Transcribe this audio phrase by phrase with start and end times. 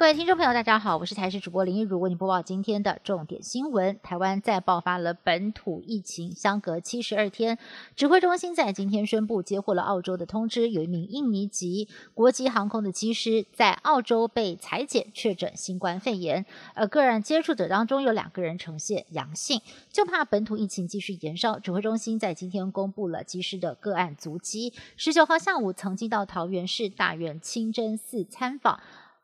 [0.00, 4.00] 各位听众朋友，大家好，我是台视主播林一如，为您播报今天的重点新闻。
[4.02, 7.58] 台湾再爆发了本土疫情，相隔七十二天，
[7.94, 19.60] 指挥中心在今天宣布接获了澳洲的通知，有一名印尼籍国际航空的机师在澳洲被裁检确诊新冠肺炎，而个人接触者当中有两个人呈现阳性，
[19.92, 21.58] 就怕本土疫情继续延烧。
[21.58, 28.80] 指挥中心在今天公布了机师的个案足迹，十九号下午曾经到桃园市大院清真寺参访。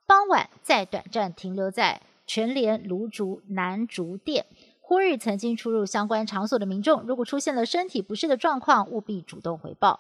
[0.09, 4.47] 傍晚再短暂停留在全联芦竹南竹店，
[4.81, 9.99] 呼吁曾经出入相关场所的民众，如果出现了身体不适的状况，务必主动回报。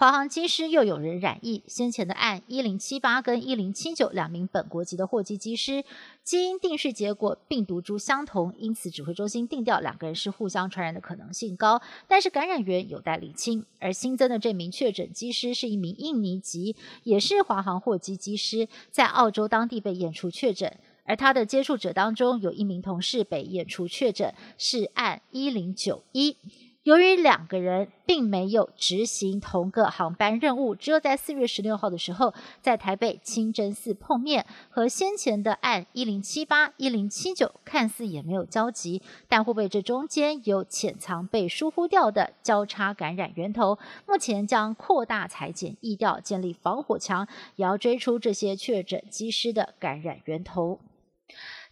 [0.00, 5.84] 华航机师又有人染疫，先前的案一零七八跟一零七九两名本国籍的货机机师
[6.24, 13.66] 基因定序结果病毒株相同，因此指挥中心定调两个人是互相传染的可能性高，但是感染源有待厘清。
[13.78, 26.38] 而新增的这名确诊机师是一名印尼籍，也是华航货机机师，在澳洲当地被验出确诊，而他的接触者当中有一名同事被验出确诊，是案一零九一。
[26.82, 43.78] 由于两个人并没有执行同个航班任务，只有在四月十六号的时候在台北清真寺碰面，和先前的案一零七八、一零七九看似也没有交集，但会不会这中间有潜藏被疏忽掉的交叉感染源头？
[44.06, 50.80] 目前将扩大裁剪疫调，建立防火墙，也要追出这些确诊机师的感染源头。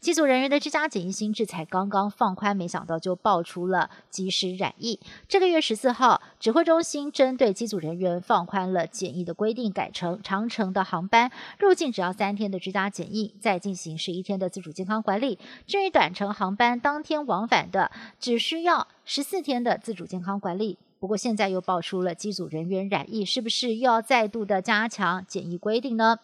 [0.01, 5.01] 机组人员的居家检疫新制才刚刚放宽，没想到就爆出了机师染疫。
[5.27, 15.37] 这个月十四号，指挥中心针对机组人员放宽了检疫的规定，改成长程的航班入境只要三天的居家检疫，再进行十一天的自主健康管理。
[15.67, 20.79] 至于短程航班当天往返的，只需要十四天的自主健康管理。
[21.01, 26.19] 不过现在又爆出了机组人员染疫，是不是又要再度的加强检疫规定呢？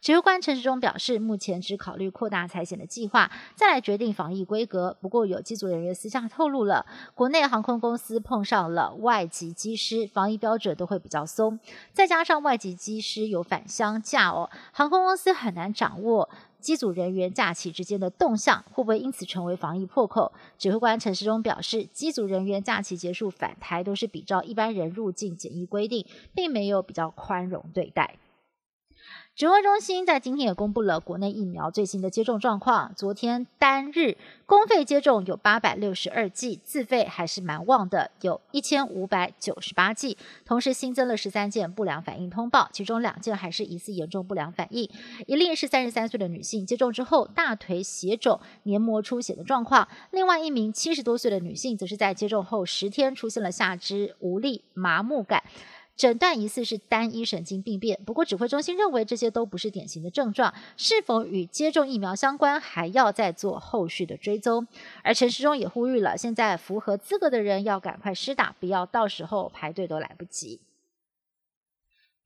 [0.00, 4.96] 指挥官陈时中表示，目前只考虑扩大裁剪的计划，再来决定防疫规格。
[5.00, 11.58] 不过有机组人员私下透露了，国内航空公司碰上了外籍机师，防疫标准都会比较松。
[11.92, 16.28] 再加上外籍机师有返乡假哦，航空公司很难掌握
[16.60, 20.32] 机组人员假期之间的动向，会不会因此成为防疫破口？
[20.58, 26.04] 指挥官陈时中表示，机组人员假期结束返台都是比照一般人入境检疫规定，
[26.34, 28.16] 并没有比较宽容对待。
[29.36, 32.94] 指挥中心在今天也公布了国内疫苗最新的接种状况。
[32.96, 34.16] 昨天单日
[34.46, 40.16] 公费接种有八百六十二剂，自费还是蛮旺的，有一千五百九十八剂。
[40.46, 44.88] 同时新增了十三件不良反应通报，其中两件还是疑似严重不良反应。
[45.26, 55.42] 一例是三十三岁的女性接种之后大腿血肿、黏膜出血的状况，另外一名七十多岁的女性则是在接种后十天出现了下肢无力、麻木感。
[55.96, 64.66] 诊断疑似是单一神经病变，不过指挥中心认为这些都不是典型的症状，是否与接种疫苗相关，还要再做后续的追踪。
[65.02, 70.60] 而陈时中也呼吁了，现在符合资格的人要赶快施打，不要到时候排队都来不及。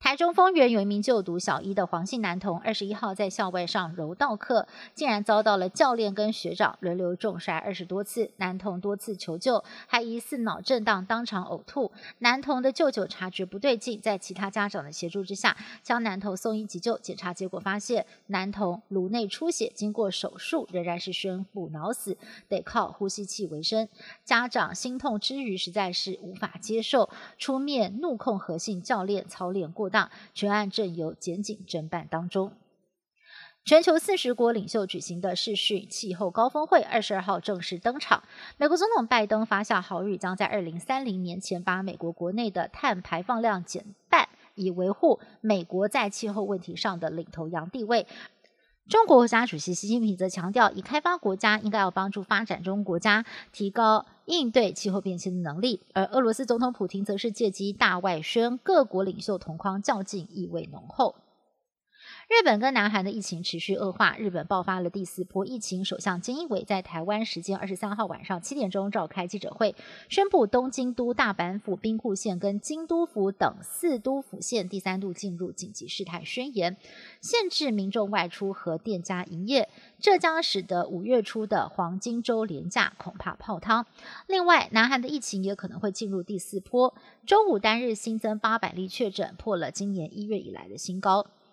[0.03, 8.31] 台中丰原有一名就读小一的黄姓男童，二十一号在校外上柔道课，竟然遭到了教练跟学长轮流重摔二十多次。
[8.39, 11.93] 男童多次求救，还疑似脑震荡，当场呕吐。
[12.21, 16.99] 男童的舅舅察觉不对劲，在其他家长的协助之下，将男童送医急救。
[16.99, 22.17] 检查结果发现，男童颅内出血，经过手术仍然是宣布脑死，
[22.49, 23.87] 得靠呼吸器为生。
[24.25, 29.90] 家长心痛之余，实在是无法接受，出面怒控何姓教练操练过。
[29.91, 32.53] 当全案正由检警侦办当中。
[33.63, 38.23] 全球四十国领袖举行的世讯气候高峰会二十二号正式登场。
[38.57, 48.07] 美国总统拜登发下豪语，将在二零三零年前把美国国内的碳排放量减半，以维护美国在气候问题上的领头羊地位。
[48.91, 61.15] 中国国家主席习近平则强调，以开发国家应该要帮助发展中国家提高应对气候变迁的能力，而俄罗斯总统普京则是借机大外宣，各国领袖同框较劲，意味浓厚。
[62.31, 65.85] 日本跟南韩的疫情持续恶化，日本爆发了第四波疫情。
[65.85, 69.75] 首相菅义伟在台湾时间二十三号晚上七点钟召开记者会，
[70.09, 76.77] 宣布东京都、大阪府、兵库县跟京都府等四都府县第三度进入紧急事态宣言，
[77.21, 79.69] 限制民众外出和店家营业。
[79.99, 83.85] 这将使得五月初的黄金周廉价恐怕泡汤。
[84.29, 86.95] 另外，南韩的疫情也可能会进入第四波。
[87.27, 91.27] 周五单日新增八百例确诊，破了今年一月以来的新高。